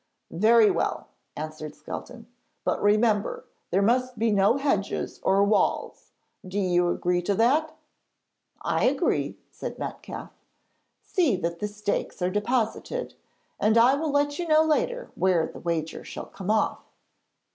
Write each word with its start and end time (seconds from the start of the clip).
'Very 0.31 0.71
well,' 0.71 1.09
answered 1.35 1.75
Skelton; 1.75 2.25
'but 2.65 2.81
remember 2.81 3.45
there 3.69 3.83
must 3.83 4.17
be 4.17 4.31
no 4.31 4.57
hedges 4.57 5.19
or 5.21 5.43
walls. 5.43 6.09
Do 6.43 6.57
you 6.57 6.89
agree 6.89 7.21
to 7.21 7.35
that?' 7.35 7.75
'I 8.63 8.83
agree,' 8.85 9.37
said 9.51 9.77
Metcalfe; 9.77 10.31
'see 11.03 11.35
that 11.35 11.59
the 11.59 11.67
stakes 11.67 12.19
are 12.19 12.31
deposited, 12.31 13.13
and 13.59 13.77
I 13.77 13.93
will 13.93 14.09
let 14.09 14.39
you 14.39 14.47
know 14.47 14.63
later 14.63 15.11
where 15.13 15.45
the 15.45 15.59
wager 15.59 16.03
shall 16.03 16.25
come 16.25 16.49
off.' 16.49 16.83